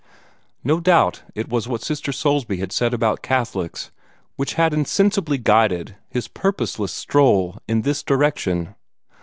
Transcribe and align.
No 0.63 0.79
doubt 0.79 1.21
it 1.35 1.47
was 1.47 1.67
what 1.67 1.83
Sister 1.83 2.11
Soulsby 2.11 2.57
had 2.57 2.71
said 2.71 2.91
about 2.91 3.21
Catholics 3.21 3.91
which 4.35 4.55
had 4.55 4.73
insensibly 4.73 5.37
guided 5.37 5.95
his 6.09 6.27
purposeless 6.27 6.91
stroll 6.91 7.59
in 7.67 7.81
this 7.83 8.01
direction. 8.01 8.73